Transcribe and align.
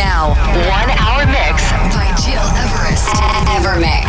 now. 0.00 0.30
One 0.70 0.88
hour 0.96 1.26
mix 1.26 1.70
by 1.92 2.08
Gil 2.24 2.40
Everest. 2.56 3.08
Evermix. 3.52 4.08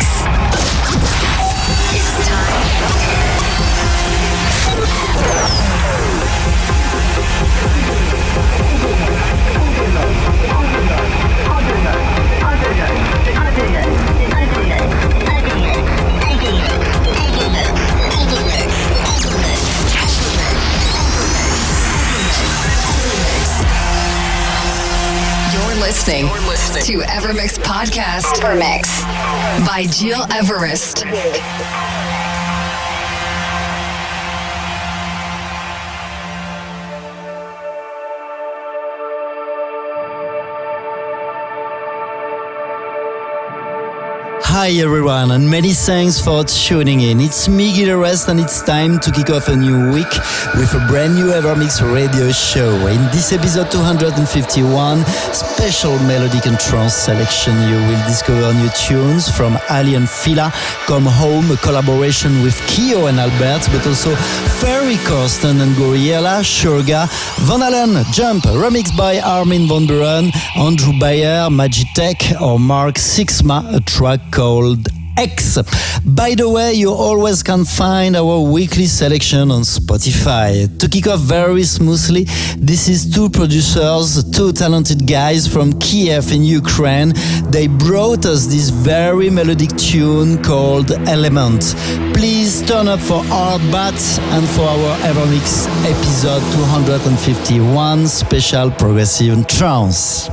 It's 1.92 2.28
time. 2.28 2.92
Listening 25.92 26.24
to 26.24 27.04
Evermix 27.04 27.58
Podcast. 27.58 28.40
Evermix 28.40 29.02
by 29.66 29.84
Gil 30.00 30.24
Everest. 30.32 31.04
Hi 44.54 44.68
everyone, 44.84 45.30
and 45.30 45.48
many 45.48 45.72
thanks 45.72 46.20
for 46.20 46.44
tuning 46.44 47.00
in. 47.00 47.22
It's 47.22 47.48
me, 47.48 47.72
Everest, 47.88 48.28
and 48.28 48.38
it's 48.38 48.60
time 48.60 49.00
to 49.00 49.10
kick 49.10 49.30
off 49.30 49.48
a 49.48 49.56
new 49.56 49.90
week 49.94 50.12
with 50.60 50.74
a 50.74 50.84
brand 50.88 51.14
new 51.14 51.32
Evermix 51.32 51.80
radio 51.80 52.30
show. 52.32 52.68
In 52.86 53.00
this 53.16 53.32
episode 53.32 53.70
251, 53.70 55.06
special 55.32 55.98
melodic 56.00 56.44
and 56.44 56.60
trance 56.60 56.92
selection, 56.92 57.54
you 57.66 57.76
will 57.88 58.04
discover 58.04 58.52
new 58.52 58.68
tunes 58.76 59.26
from 59.34 59.56
Aly 59.70 59.94
and 59.94 60.08
Fila, 60.08 60.52
Come 60.84 61.06
Home, 61.06 61.50
a 61.50 61.56
collaboration 61.56 62.42
with 62.42 62.60
Kio 62.66 63.06
and 63.06 63.18
Albert, 63.18 63.66
but 63.72 63.86
also 63.86 64.14
Ferry 64.60 64.96
Corsten 65.08 65.62
and 65.62 65.74
Gouryella, 65.76 66.44
Shurga, 66.44 67.08
Van 67.48 67.62
Allen, 67.62 68.04
Jump, 68.12 68.44
remixed 68.44 68.98
by 68.98 69.18
Armin 69.18 69.66
van 69.66 69.86
Buuren, 69.86 70.30
Andrew 70.58 70.92
Bayer, 71.00 71.48
Magitech, 71.48 72.38
or 72.38 72.60
Mark 72.60 72.96
Sixma, 72.96 73.74
a 73.74 73.80
track 73.80 74.20
called 74.42 74.88
X. 75.16 75.56
By 76.04 76.34
the 76.34 76.48
way, 76.48 76.72
you 76.72 76.90
always 76.90 77.44
can 77.44 77.64
find 77.64 78.16
our 78.16 78.40
weekly 78.40 78.86
selection 78.86 79.52
on 79.52 79.62
Spotify. 79.62 80.50
To 80.80 80.88
kick 80.88 81.06
off 81.06 81.20
very 81.20 81.62
smoothly, 81.62 82.24
this 82.58 82.88
is 82.88 83.00
two 83.14 83.30
producers, 83.30 84.24
two 84.36 84.50
talented 84.52 85.06
guys 85.06 85.46
from 85.46 85.78
Kiev 85.84 86.32
in 86.32 86.42
Ukraine. 86.42 87.12
They 87.54 87.68
brought 87.68 88.26
us 88.26 88.46
this 88.46 88.70
very 88.70 89.30
melodic 89.30 89.72
tune 89.76 90.42
called 90.42 90.90
Element. 91.16 91.62
Please 92.16 92.52
turn 92.70 92.88
up 92.88 92.98
for 92.98 93.22
our 93.40 93.58
bats 93.70 94.18
and 94.34 94.44
for 94.54 94.66
our 94.74 94.92
Evermix 95.10 95.46
episode 95.92 96.42
251 96.52 98.08
special 98.08 98.72
progressive 98.72 99.46
trance. 99.46 100.28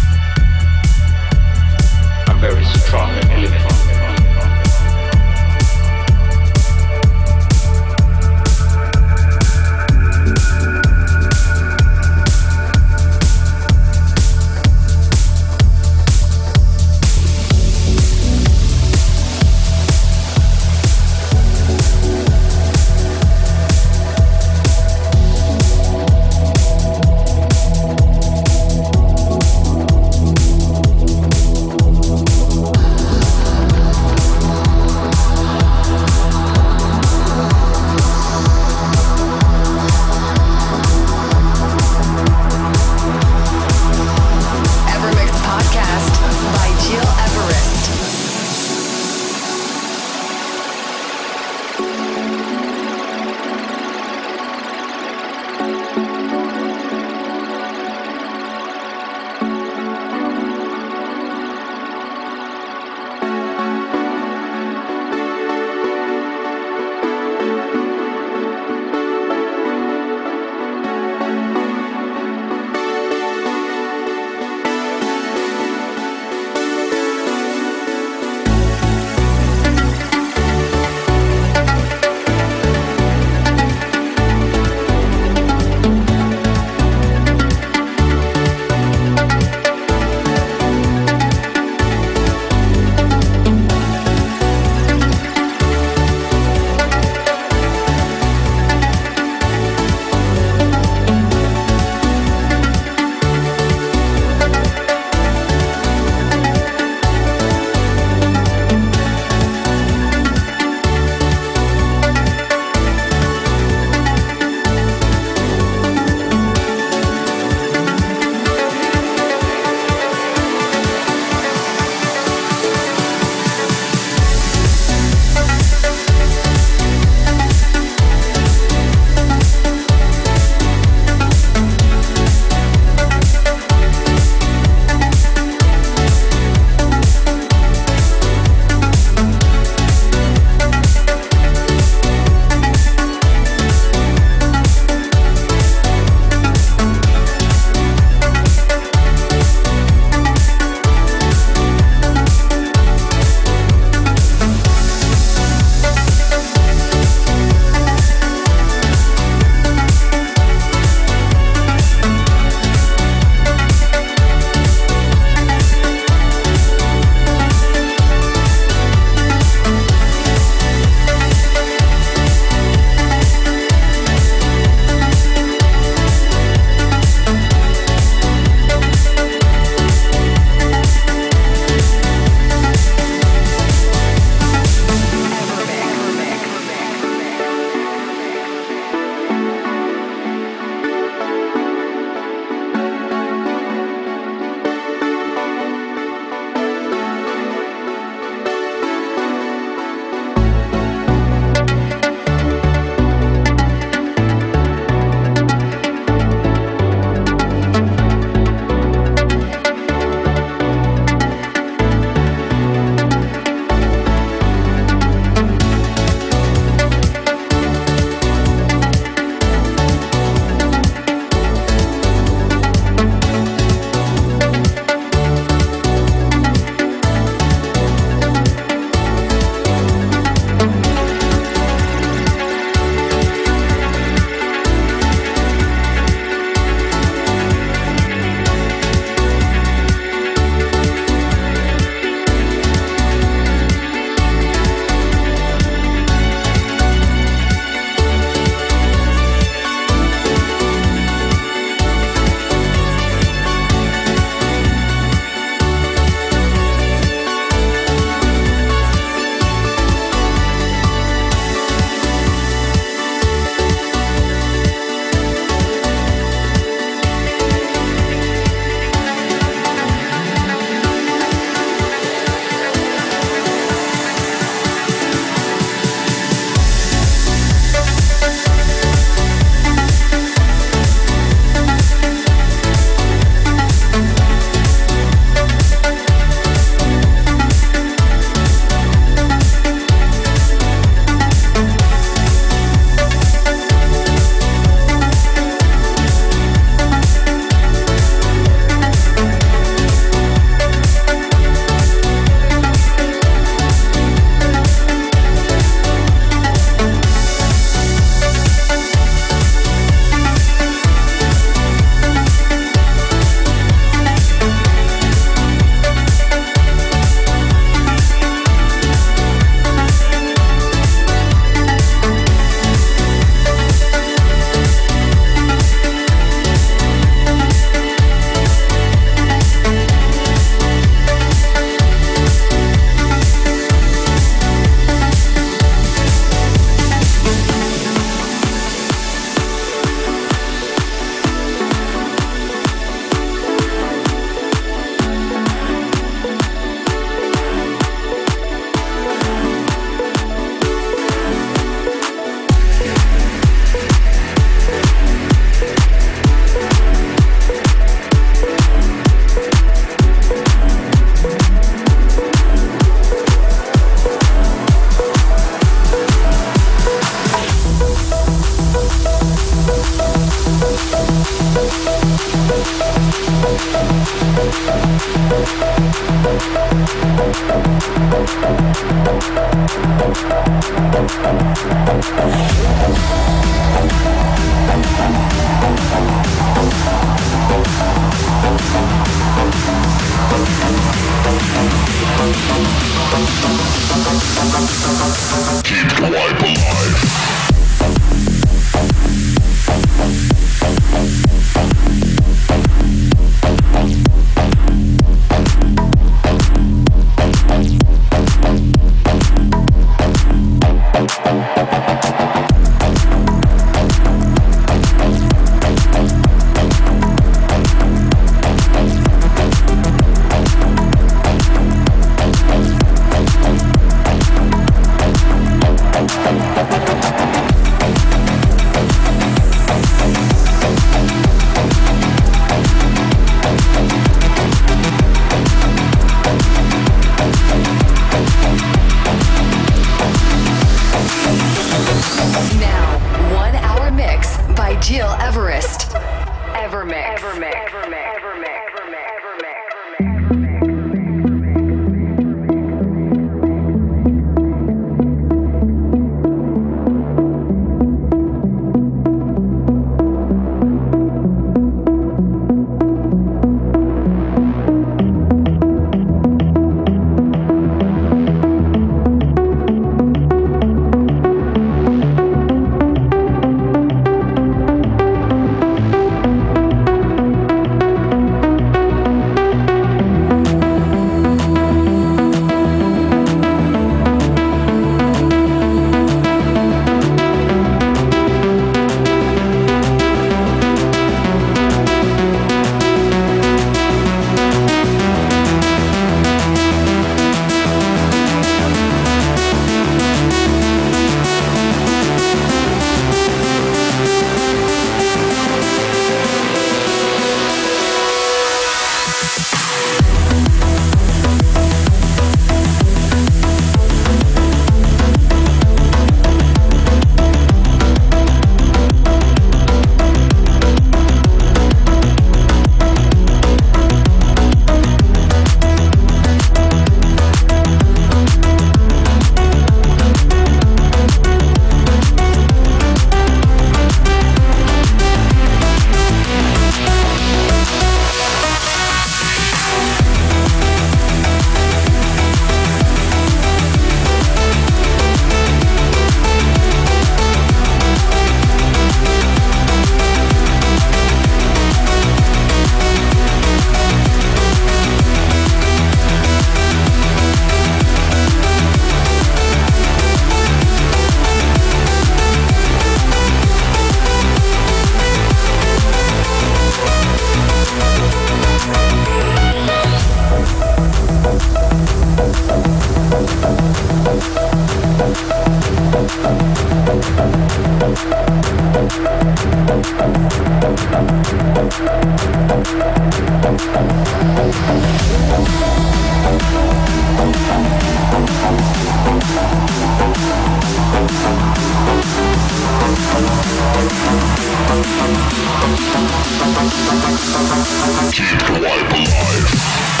Keep 598.11 598.39
the 598.47 598.59
wipe 598.63 598.91
alive. 598.91 600.00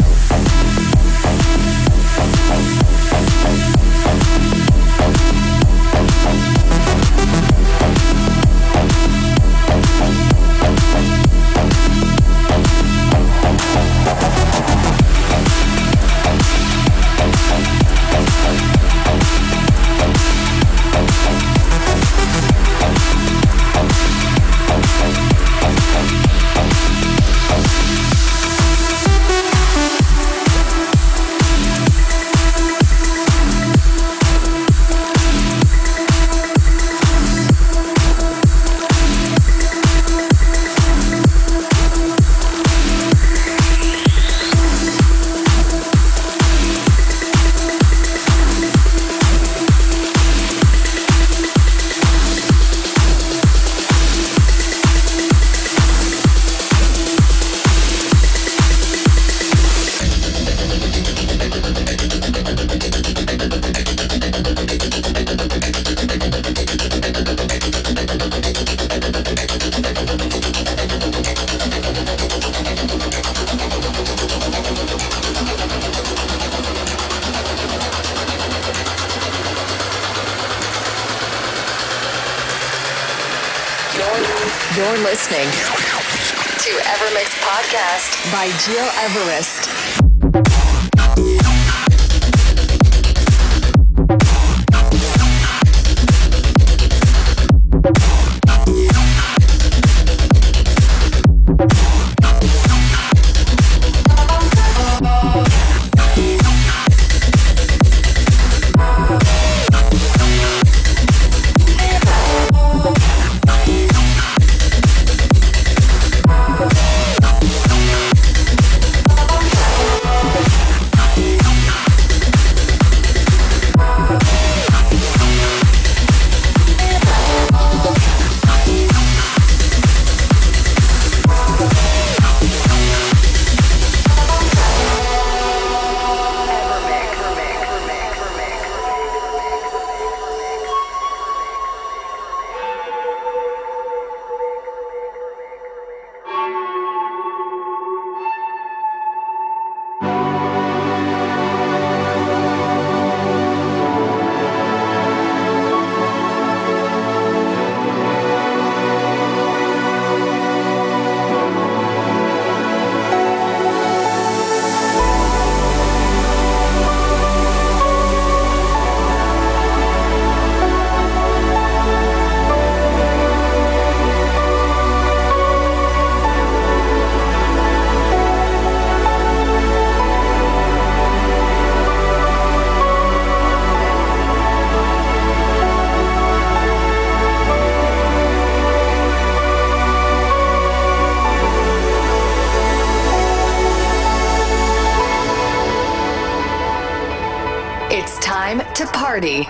Party. 199.21 199.43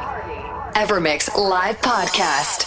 Evermix 0.74 1.34
Live 1.36 1.80
Podcast. 1.80 2.61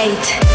Gate. 0.00 0.49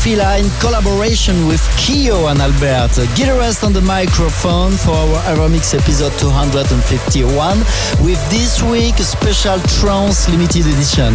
Fila 0.00 0.38
in 0.38 0.48
collaboration 0.60 1.46
with 1.46 1.60
Kyo 1.76 2.28
and 2.28 2.40
Albert. 2.40 2.96
Gil 3.16 3.36
Everest 3.36 3.62
on 3.62 3.74
the 3.74 3.82
microphone 3.82 4.72
for 4.72 4.92
our 4.92 5.20
Evermix 5.28 5.74
episode 5.78 6.16
251 6.18 7.58
with 8.02 8.20
this 8.30 8.62
week 8.62 8.98
a 8.98 9.04
special 9.04 9.60
trance 9.76 10.26
limited 10.30 10.64
edition. 10.64 11.12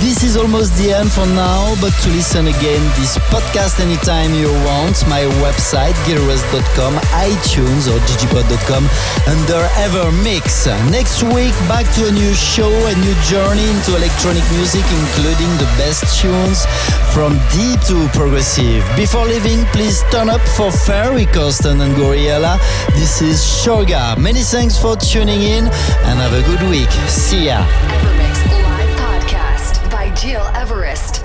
This 0.00 0.22
is 0.22 0.36
almost 0.36 0.76
the 0.78 0.92
end 0.94 1.10
for 1.10 1.26
now, 1.26 1.74
but 1.80 1.90
to 2.02 2.08
listen 2.10 2.46
again 2.46 2.82
this 2.94 3.18
podcast 3.34 3.80
anytime 3.80 4.32
you 4.32 4.46
want, 4.62 5.02
my 5.10 5.26
website 5.42 5.94
gileverest.com, 6.06 6.94
iTunes 7.18 7.90
or 7.90 7.98
digipod.com 8.06 8.86
under 9.26 9.60
Ever 9.76 10.12
Mix. 10.22 10.66
Next 10.90 11.22
week 11.34 11.52
back 11.66 11.84
to 11.96 12.06
a 12.06 12.12
new 12.12 12.32
show, 12.34 12.70
a 12.70 12.94
new 13.02 13.14
journey 13.26 13.66
into 13.74 13.96
electronic 13.96 14.46
music 14.54 14.86
including 14.86 15.50
the 15.58 15.68
best 15.76 16.06
tunes 16.22 16.62
from 17.12 17.34
deep 17.50 17.80
to 17.90 18.06
progressive. 18.16 18.86
Before 18.96 19.26
leaving, 19.26 19.64
please 19.74 20.02
turn 20.12 20.30
up 20.30 20.42
for 20.56 20.70
Ferry 20.70 21.26
Corsten 21.26 21.80
and 21.82 21.94
Gouryella. 21.96 22.58
This 22.94 23.20
is 23.20 23.42
Shoga. 23.42 24.16
Many 24.16 24.42
thanks 24.42 24.78
for 24.78 24.96
tuning 24.96 25.42
in 25.42 25.64
and 26.06 26.14
have 26.22 26.32
a 26.32 26.42
good 26.46 26.62
week. 26.70 26.90
See 27.08 27.46
ya. 27.46 28.27
Gil 30.28 30.46
Everest. 30.54 31.17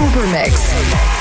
Evermix. 0.00 1.19